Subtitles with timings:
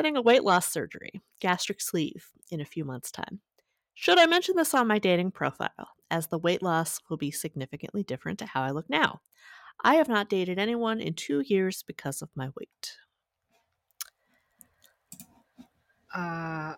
[0.00, 3.40] getting a weight loss surgery, gastric sleeve, in a few months' time.
[3.92, 8.02] Should I mention this on my dating profile, as the weight loss will be significantly
[8.02, 9.20] different to how I look now?
[9.84, 12.96] I have not dated anyone in two years because of my weight.
[16.14, 16.76] Uh,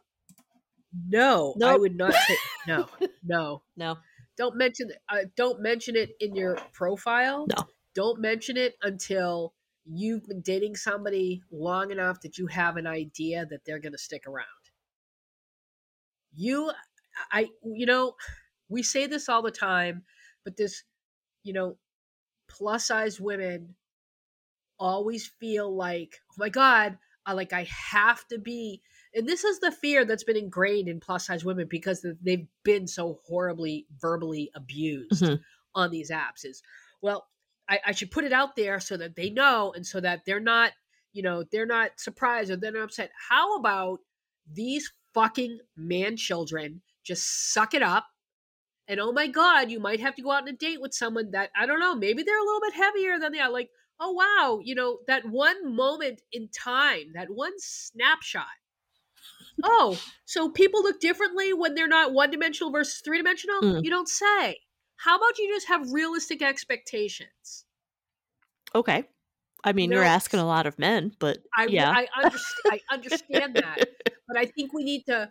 [1.08, 2.88] no, I would not say no,
[3.24, 3.62] no.
[3.76, 3.98] No.
[4.36, 7.46] Don't mention uh, don't mention it in your profile.
[7.48, 7.68] No.
[7.94, 9.54] Don't mention it until
[9.86, 13.98] you've been dating somebody long enough that you have an idea that they're going to
[13.98, 14.46] stick around.
[16.34, 16.72] You
[17.30, 18.16] I you know,
[18.68, 20.04] we say this all the time,
[20.44, 20.84] but this
[21.44, 21.78] you know,
[22.48, 23.76] plus size women
[24.78, 28.82] always feel like, "Oh my god, I like I have to be
[29.14, 32.86] and this is the fear that's been ingrained in plus size women because they've been
[32.88, 35.44] so horribly verbally abused Mhm.
[35.74, 36.62] on these apps is
[37.00, 37.28] well
[37.68, 40.40] I, I should put it out there so that they know and so that they're
[40.40, 40.72] not
[41.12, 43.10] you know they're not surprised or they're not upset.
[43.28, 44.00] How about
[44.50, 48.06] these fucking man children just suck it up
[48.88, 51.30] and oh my god you might have to go out on a date with someone
[51.32, 53.50] that i don't know maybe they're a little bit heavier than they are.
[53.50, 58.46] Like oh wow you know that one moment in time that one snapshot.
[59.62, 63.60] Oh so people look differently when they're not one dimensional versus three dimensional?
[63.60, 63.84] Mm.
[63.84, 64.58] you don't say
[64.96, 67.64] how about you just have realistic expectations
[68.74, 69.04] Okay.
[69.64, 71.90] I mean, you're asking a lot of men, but i yeah.
[71.94, 73.76] I, underst- I understand that
[74.28, 75.30] but i think we need to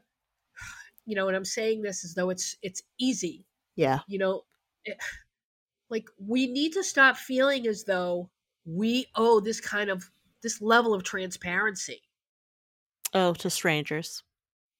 [1.05, 3.45] you know and i'm saying this as though it's it's easy
[3.75, 3.99] yeah.
[4.07, 4.41] you know
[4.87, 4.97] eh, it-
[5.89, 8.29] like we need to stop feeling as though
[8.65, 10.09] we owe this kind of
[10.43, 12.01] this level of transparency
[13.13, 14.23] Oh, to strangers.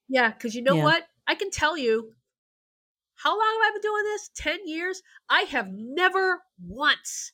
[0.08, 0.84] yeah because you know Yeah.
[0.84, 2.14] what i can tell you
[3.24, 4.30] how long have i been doing this?
[4.36, 5.02] 10 years?
[5.30, 7.34] I have never once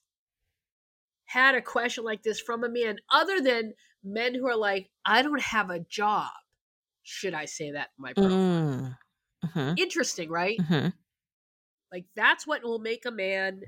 [1.26, 3.73] had a question like this from a man other than
[4.04, 6.30] men who are like i don't have a job.
[7.04, 8.32] Should i say that in my profile?
[8.32, 8.98] Mm.
[9.54, 10.60] hmm interesting right?
[10.61, 10.88] Hmm
[11.92, 13.61] like that's what will make a man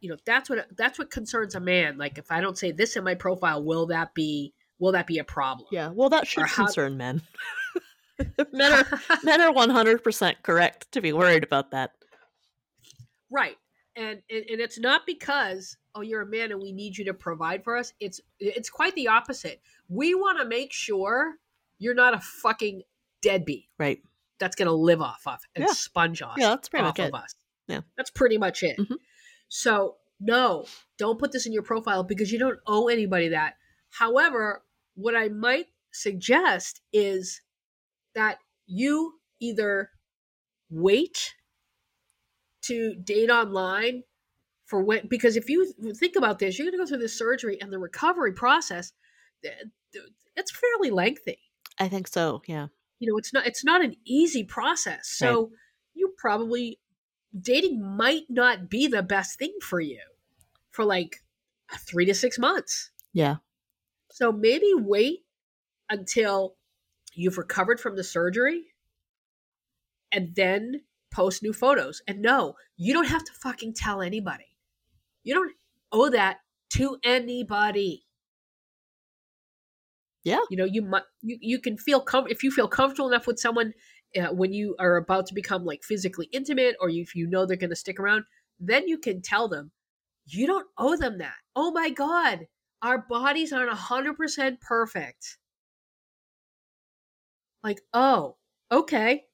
[0.00, 1.98] you know that's what that's what concerns a man.
[1.98, 5.18] Like if i don't say this in my profile will that be will that be
[5.18, 5.68] a problem?
[5.72, 5.90] Yeah.
[5.94, 7.22] Well, that should how- concern men.
[8.52, 11.92] men are men are one hundred percent correct to be worried about that.
[13.30, 13.56] right
[13.96, 17.14] and, and and it's not because oh you're a man and we need you to
[17.14, 21.34] provide for us it's it's quite the opposite we want to make sure
[21.78, 22.82] you're not a fucking
[23.22, 24.00] deadbeat Right.
[24.38, 25.72] that's gonna live off of and Yeah.
[25.72, 27.14] sponge off Yeah, that's pretty much of it.
[27.14, 27.34] us
[27.68, 27.80] Yeah.
[27.96, 28.96] that's pretty much it Mhm.
[29.48, 30.64] so no
[30.98, 33.56] don't put this in your profile because you don't owe anybody that
[33.90, 34.62] however
[34.94, 37.40] what i might suggest is
[38.16, 39.90] that you either
[40.70, 41.34] wait
[42.62, 44.02] to date online
[44.64, 47.56] for when because if you think about this you're going to go through this surgery
[47.60, 48.92] and the recovery process
[50.34, 51.38] it's fairly lengthy
[51.78, 52.42] I think so.
[52.48, 52.66] Yeah.
[52.98, 55.52] you know it's not it's not an easy process so
[55.94, 56.80] you probably
[57.38, 60.00] dating might not be the best thing for you
[60.72, 61.22] for like
[61.78, 63.36] three to six months Yeah.
[64.10, 65.20] so maybe wait
[65.88, 66.56] until
[67.16, 68.74] you've recovered from the surgery
[70.12, 72.02] and then post new photos.
[72.06, 74.56] And no you don't have to fucking tell anybody.
[75.24, 75.52] You don't
[75.92, 76.38] owe that
[76.74, 78.04] to anybody.
[80.24, 80.40] Yeah.
[80.50, 83.38] you know you might you, you can feel com- if you feel comfortable enough with
[83.38, 83.74] someone
[84.20, 87.46] uh, when you are about to become like physically intimate or you, if you know
[87.46, 88.24] they're going to stick around
[88.58, 89.70] then you can tell them.
[90.28, 91.36] You don't owe them that.
[91.54, 92.46] Oh my god
[92.82, 95.38] our bodies aren't 100% perfect
[97.66, 98.36] like oh
[98.70, 99.24] okay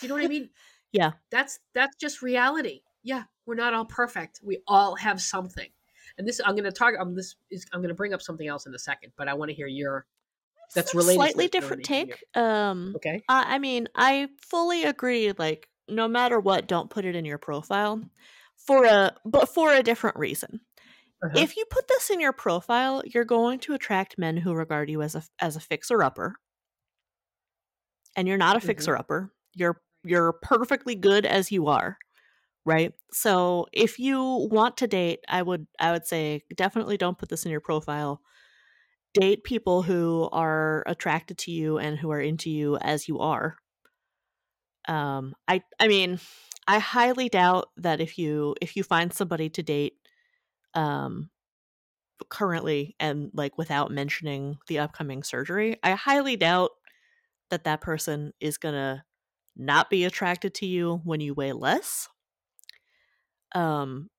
[0.00, 0.50] you know what i mean
[0.92, 1.12] Yeah.
[1.30, 5.68] that's that's just reality yeah we're not all perfect we all have something
[6.16, 8.48] and this i'm going to talk i'm this is i'm going to bring up something
[8.48, 10.06] else in a second but i want to hear your
[10.74, 12.24] That's Some related Slightly different take.
[12.34, 12.94] Um.
[12.96, 15.32] okay I I mean, I fully agree.
[15.36, 18.00] Like, no matter what, don't put it in your profile
[18.56, 20.60] for a but for a different reason.
[21.22, 21.38] Uh-huh.
[21.38, 25.02] If you put this in your profile, you're going to attract men who regard you
[25.02, 26.36] as a as a fixer upper,
[28.16, 28.62] and you're not a Mhm.
[28.62, 29.32] fixer upper.
[29.54, 31.98] You're you're perfectly good as you are,
[32.66, 32.94] right?
[33.12, 37.44] So if you want to date, I would I would say definitely don't put this
[37.46, 38.22] in your profile.
[39.14, 43.58] Date people who are attracted to you and who are into you as you are.
[44.88, 46.20] Um, I I mean,
[46.68, 49.98] I highly doubt that if you if you find somebody to date,
[50.74, 51.30] um,
[52.30, 56.72] currently and like without mentioning the upcoming surgery, I highly doubt
[57.50, 59.04] that that person is gonna
[59.56, 62.08] not be attracted to you when you weigh less.
[63.54, 64.10] Um,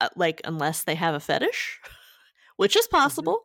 [0.00, 1.80] uh, like unless they have a fetish,
[2.56, 3.42] which is possible.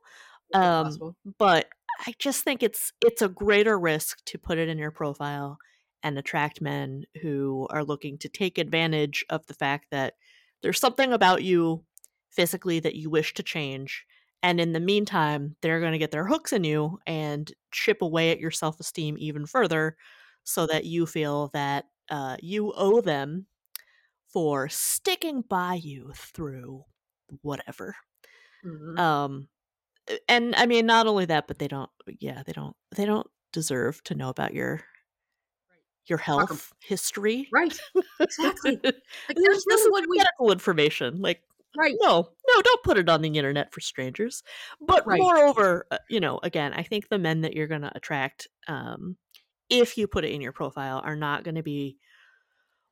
[0.49, 1.15] Is that Um, possible?
[1.39, 1.69] but
[2.07, 5.57] I just think it's it's a greater risk to put it in your profile
[6.03, 10.15] and attract men who are looking to take advantage of the fact that
[10.61, 11.85] there's something about you
[12.31, 14.05] physically that you wish to change
[14.43, 18.31] and in the meantime they're going to get their hooks in you and chip away
[18.31, 19.97] at your self-esteem even further
[20.45, 23.47] so that you feel that uh, you owe them
[24.27, 26.83] for sticking by you through
[27.41, 27.95] whatever
[28.63, 28.97] Mhm.
[28.99, 29.47] um
[30.29, 31.89] and i mean not only that but they don't
[32.19, 34.81] yeah they don't they don't deserve to know about your
[36.07, 37.77] your health history Right.
[38.19, 38.79] Exactly.
[38.83, 41.41] Like this, that's this really is medical information like
[41.77, 41.95] right.
[42.01, 44.43] no no don't put it on the internet for strangers
[44.81, 45.19] but Right.
[45.19, 49.17] moreover uh, you know again i think the men that you're going to attract um
[49.69, 51.97] if you put it in your profile are not going to be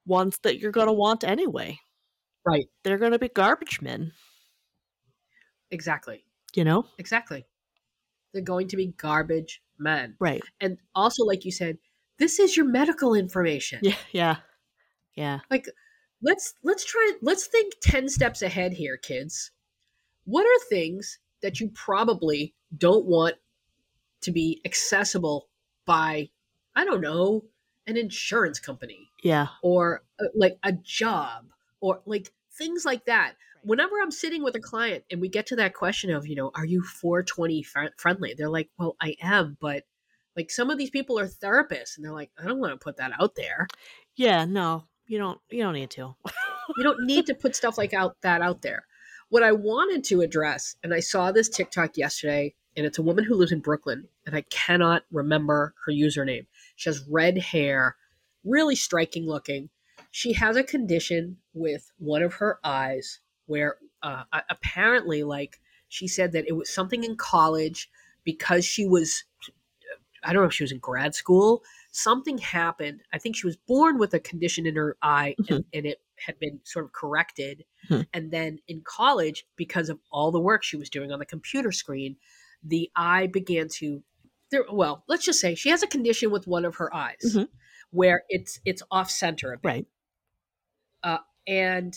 [0.05, 1.77] ones that you're going to want anyway
[2.45, 2.65] Right.
[2.83, 4.11] they're going to be garbage men
[5.69, 6.25] Exactly.
[6.55, 7.45] you know Exactly.
[8.33, 10.15] They're going to be garbage men.
[10.19, 11.77] right And also, like you said,
[12.17, 13.79] this is your medical information.
[13.81, 14.35] yeah yeah
[15.15, 15.65] yeah Like,
[16.21, 19.51] let's let's try let's think ten steps ahead here, kids.
[20.25, 23.35] What are things that you probably don't want
[24.21, 25.47] to be accessible
[25.85, 26.29] by,
[26.75, 27.45] I don't know,
[27.87, 31.45] an insurance company yeah or uh, like a job
[31.79, 33.33] or like things like that.
[33.63, 36.51] Whenever I'm sitting with a client and we get to that question of, you know,
[36.55, 38.33] are you 420 fr- friendly?
[38.35, 39.83] They're like, well, I am, but
[40.35, 42.97] like some of these people are therapists and they're like, I don't want to put
[42.97, 43.67] that out there.
[44.15, 46.15] yeah no you don't you don't need to
[46.77, 48.85] You don't need to put stuff like out that out there.
[49.27, 53.25] What I wanted to address, and I saw this TikTok yesterday, and it's a woman
[53.25, 56.45] who lives in Brooklyn, and I cannot remember her username.
[56.77, 57.97] She has red hair,
[58.45, 59.69] really striking looking.
[60.11, 65.59] She has a condition with one of her eyes where uh, apparently, like,
[65.89, 67.89] she said that it was something in college
[68.23, 69.25] because she was,
[70.23, 71.63] I don't know if she was in grad school.
[71.91, 73.01] Something happened.
[73.13, 76.39] I think she was born with a condition in her eye, and, and it had
[76.39, 77.65] been sort of corrected.
[77.89, 78.01] Hmm.
[78.13, 81.71] And then in college, because of all the work she was doing on the computer
[81.71, 82.15] screen,
[82.63, 84.03] the eye began to.
[84.51, 87.47] There, well, let's just say she has a condition with one of her eyes Mhm.
[87.91, 89.67] where it's it's off center a bit.
[89.67, 89.85] right
[91.47, 91.95] And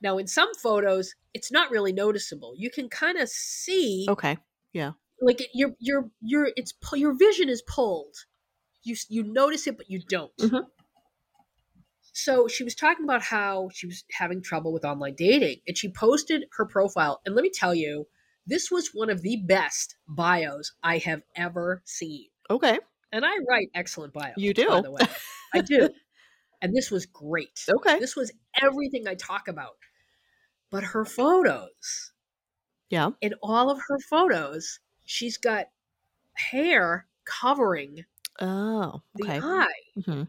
[0.00, 2.54] now in some photos, it's not really noticeable.
[2.56, 4.38] You can kind of see okay
[4.72, 8.14] Yeah like your your your it's your vision is pulled.
[8.86, 10.34] You you notice it, but you don't.
[10.38, 10.62] Mhm.
[12.12, 15.90] So she was talking about how she was having trouble with online dating, and she
[15.90, 17.20] posted her profile.
[17.26, 18.06] And let me tell you,
[18.46, 22.28] this was one of the best bios I have ever seen.
[22.48, 22.78] okay
[23.12, 24.34] And I write excellent bios.
[24.36, 24.68] You do.
[24.68, 25.00] by the way.
[25.54, 25.90] I do.
[26.62, 27.66] And this was great.
[27.68, 28.32] okay This was
[28.62, 29.76] everything I talk about.
[30.70, 32.12] But her photos,
[32.88, 35.66] yeah in all of her photos, she's got
[36.32, 38.06] hair covering
[38.40, 39.66] oh the okay eye.
[40.04, 40.22] hmm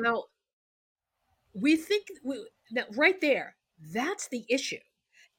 [0.00, 0.24] Now,
[1.54, 3.56] we think we, now right there,
[3.92, 4.78] that's the issue.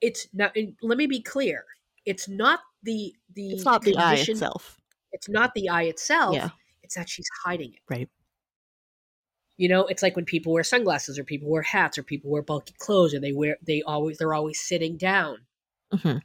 [0.02, 0.52] It's now.
[0.56, 1.66] And let me be clear.
[2.06, 3.52] It's not the the.
[3.52, 4.80] it's not the eye itself
[5.12, 6.36] It's not the eye itself.
[6.36, 6.50] yeah
[6.84, 7.82] It's that she's hiding it.
[7.90, 8.10] Right.
[9.58, 12.42] You know, it's like when people wear sunglasses or people wear hats or people wear
[12.42, 15.40] bulky clothes or they wear they always they're always sitting down.
[15.92, 16.18] hmm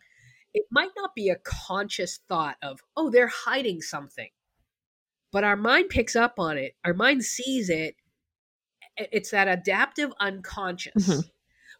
[0.54, 4.30] It might not be a conscious thought of, oh, they're hiding something.
[5.34, 6.76] But our mind picks up on it.
[6.84, 7.96] Our mind sees it.
[8.96, 11.30] It's that adaptive unconscious Mhm.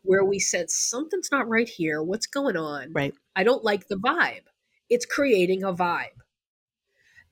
[0.02, 2.02] where we sense something's not right here.
[2.02, 2.92] What's going on?
[2.92, 3.14] Right.
[3.37, 4.46] I don't like the vibe.
[4.90, 6.18] It's creating a vibe.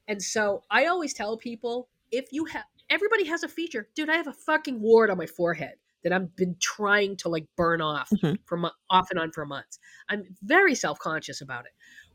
[0.06, 3.88] And so I always tell people if you have everybody has a feature.
[3.96, 5.74] Dude, I have a fucking wart on my forehead
[6.04, 8.38] that I've been trying to like burn off Mhm.
[8.46, 9.80] for off and on for months.
[10.08, 11.72] I'm very self-conscious about it.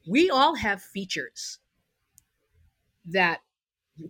[0.07, 1.59] We all have features
[3.03, 3.41] that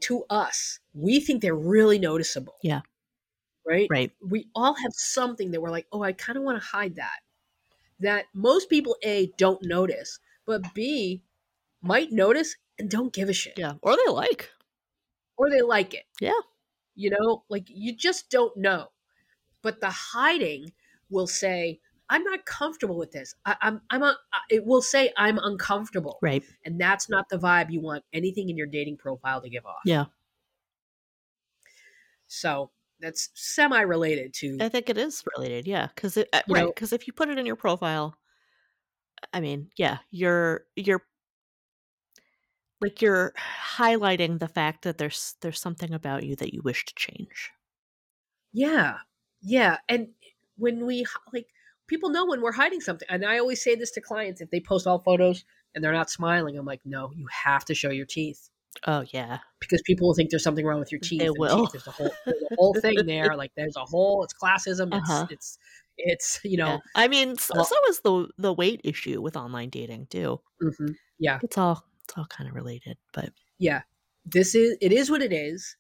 [0.02, 2.56] to us, we think they're really noticeable.
[2.64, 2.82] Yeah.
[3.66, 3.88] Right?
[3.92, 6.96] right we all have something that we're like, oh, I kind of want to hide
[6.96, 7.20] that.
[8.00, 11.24] That most people A don't notice, but B
[11.82, 13.58] might notice and don't give a shit.
[13.58, 14.52] yeah or they like
[15.38, 16.06] Or they like it.
[16.22, 16.40] Yeah.
[16.96, 18.88] You know, like you just don't know.
[19.62, 20.72] But the hiding
[21.10, 23.36] will say, I'm not comfortable with this.
[23.46, 24.16] I, I'm I'm a,
[24.50, 26.20] it will say I'm uncomfortable.
[26.22, 29.66] right And that's not the vibe you want anything in your dating profile to give
[29.66, 29.82] off.
[29.86, 30.06] Yeah.
[32.28, 36.68] So that's semi related to I think it is related, yeah, because it uh, right
[36.68, 38.18] because if you put it in your profile,
[39.34, 41.04] I mean, yeah, you're you're
[42.82, 43.34] like you're
[43.78, 47.52] highlighting the fact that there's there's something about you that you wish to change.
[48.54, 48.98] Yeah.
[49.42, 49.78] Yeah.
[49.88, 50.10] And
[50.58, 51.48] when we like
[51.88, 53.08] people know when we're hiding something.
[53.10, 56.10] And I always say this to clients if they post all photos and they're not
[56.10, 58.50] smiling, I'm like, no, you have to show your teeth
[58.86, 59.40] Oh yeah.
[59.60, 61.20] because people will think there's something wrong with your teeth.
[61.22, 61.68] They will.
[61.72, 63.36] there's a whole there's a whole thing there.
[63.36, 64.88] Like there's a whole it's classism.
[64.96, 65.28] It's Uh-huh.
[65.32, 65.58] it's
[65.98, 66.78] it's you know yeah.
[66.96, 70.40] I mean, so, so is the the weight issue with online dating too.
[70.62, 73.82] mhm, yeah It's all it's all kind of related, but yeah.
[74.26, 75.76] This is it is what it is.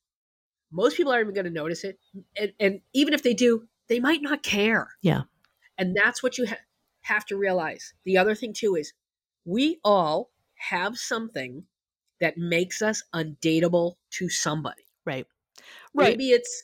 [0.72, 2.00] Most people aren't even going to notice it,
[2.36, 4.88] and, and even if they do, they might not care.
[5.02, 5.24] Yeah.
[5.77, 6.57] And that's what you ha-
[7.01, 7.93] have to realize.
[8.05, 8.93] The other thing too is
[9.46, 11.65] we all have something
[12.19, 14.84] that makes us undateable to somebody.
[15.05, 15.27] right.
[15.93, 16.12] Right.
[16.17, 16.63] Maybe it's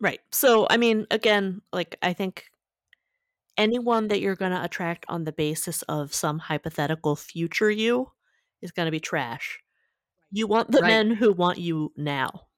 [0.00, 0.20] Right.
[0.30, 2.50] So, I mean, again, like I think
[3.56, 8.12] anyone that you're going to attract on the basis of some hypothetical future you
[8.62, 9.58] is going to be trash.
[10.30, 10.88] You want the Right.
[10.88, 12.48] men who want you now.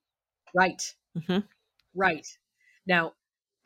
[0.55, 0.83] right.
[1.17, 1.47] Mhm.
[1.95, 2.27] Right.
[2.87, 3.15] Now,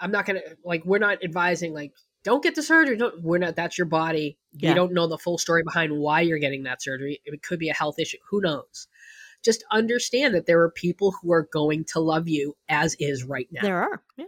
[0.03, 1.93] I'm not going to like we're not advising like
[2.25, 2.97] don't get the surgery.
[2.97, 4.37] Don't we're not that's your body.
[4.53, 4.71] Yeah.
[4.71, 7.23] We don't know the full story behind why you're getting that surgery.
[7.25, 8.19] It could be a health issue.
[8.31, 8.89] Who knows?
[9.45, 13.49] Just understand that there are people who are going to love you as is right
[13.51, 13.63] now.
[13.63, 14.03] There are.
[14.17, 14.27] Yeah.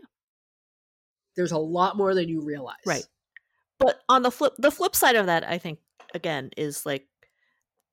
[1.36, 2.76] There's a lot more than you realize.
[2.86, 3.06] Right.
[3.78, 5.80] But on the flip the flip side of that, I think
[6.14, 7.06] again is like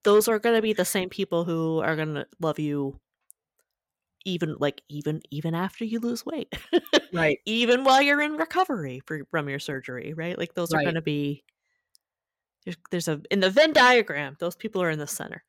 [0.03, 2.99] those are going to be the same people who are going to love you
[4.25, 6.53] even like even even after you lose weight.
[7.13, 7.39] Right.
[7.45, 10.37] even while you're in recovery for, from your surgery, right?
[10.37, 11.43] Like those are going to be
[12.65, 15.43] there's, there's a in the Venn diagram, those people are in the center.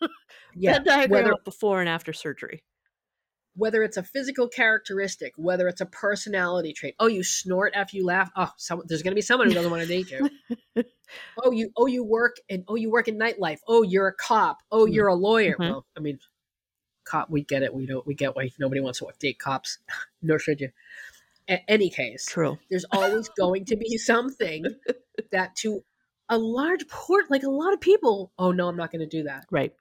[0.56, 0.72] Yeah.
[0.74, 2.64] Venn diagram Whether before and after surgery.
[3.54, 6.94] whether it's a physical characteristic, whether it's a personality trait.
[6.98, 8.30] Oh, you snort after you laugh.
[8.34, 10.30] Oh, some, there's going to be someone who doesn't want to date you.
[11.44, 13.58] oh, you oh you work and oh you work in nightlife.
[13.68, 14.58] Oh, you're a cop.
[14.72, 14.94] Oh, Mm.
[14.94, 15.54] you're a lawyer.
[15.56, 15.70] Mhm.
[15.70, 16.18] Well, I mean,
[17.08, 17.30] cop.
[17.30, 17.72] We get it.
[17.74, 18.06] We don't.
[18.06, 19.78] We get why nobody wants to date cops.
[20.22, 20.70] Nor should you.
[21.48, 22.58] A- any case, True.
[22.68, 24.64] there's always going to be something
[25.32, 25.82] that to
[26.28, 28.32] a large port, like a lot of people.
[28.38, 29.46] Oh no, I'm not going to do that.
[29.50, 29.72] Right.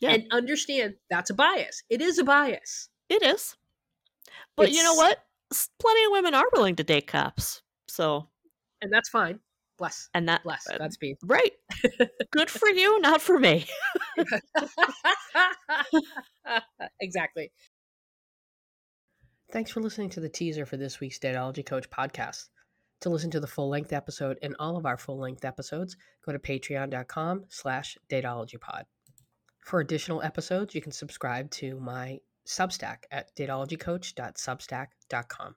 [0.00, 0.10] Yeah.
[0.10, 1.82] And understand that's a bias.
[1.88, 2.88] It is a bias.
[3.08, 3.56] It is.
[4.56, 5.18] But you know what?
[5.78, 7.62] Plenty of women are willing to date cops.
[7.88, 8.28] So,
[8.80, 9.40] and that's fine.
[9.80, 10.68] Bless, and that bless.
[10.68, 11.16] uh, Godspeed.
[11.24, 11.52] right.
[12.30, 13.64] Good for you, not for me.
[17.00, 17.50] exactly.
[19.50, 22.50] Thanks for listening to the teaser for this week's Datology Coach podcast.
[23.00, 25.96] To listen to the full length episode and all of our full length episodes,
[26.26, 28.82] go to patreon.com slash datologypod.
[29.64, 35.54] For additional episodes, you can subscribe to my Substack at datologycoach.substack.com.